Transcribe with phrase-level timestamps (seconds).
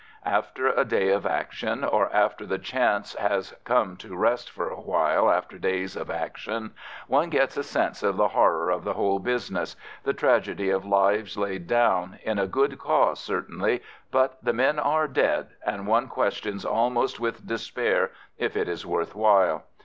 [0.25, 4.81] After a day of action, or after the chance has come to rest for a
[4.81, 6.71] while after days of action,
[7.05, 11.37] one gets a sense of the horror of the whole business the tragedy of lives
[11.37, 16.65] laid down, in a good cause certainly, but the men are dead, and one questions
[16.65, 18.09] almost with despair
[18.39, 19.65] if it is worth while.